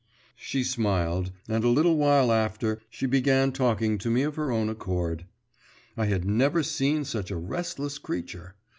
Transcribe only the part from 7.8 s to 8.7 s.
creature.